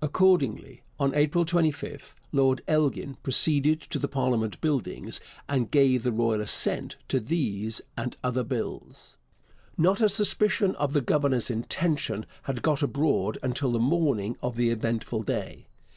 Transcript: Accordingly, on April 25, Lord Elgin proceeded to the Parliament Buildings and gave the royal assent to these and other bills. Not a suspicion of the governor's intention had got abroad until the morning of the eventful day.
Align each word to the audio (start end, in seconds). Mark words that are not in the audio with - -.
Accordingly, 0.00 0.84
on 0.96 1.12
April 1.16 1.44
25, 1.44 2.14
Lord 2.30 2.62
Elgin 2.68 3.16
proceeded 3.24 3.80
to 3.80 3.98
the 3.98 4.06
Parliament 4.06 4.60
Buildings 4.60 5.20
and 5.48 5.72
gave 5.72 6.04
the 6.04 6.12
royal 6.12 6.40
assent 6.40 6.94
to 7.08 7.18
these 7.18 7.82
and 7.96 8.16
other 8.22 8.44
bills. 8.44 9.16
Not 9.76 10.00
a 10.00 10.08
suspicion 10.08 10.76
of 10.76 10.92
the 10.92 11.00
governor's 11.00 11.50
intention 11.50 12.26
had 12.44 12.62
got 12.62 12.80
abroad 12.80 13.38
until 13.42 13.72
the 13.72 13.80
morning 13.80 14.36
of 14.40 14.54
the 14.54 14.70
eventful 14.70 15.24
day. 15.24 15.66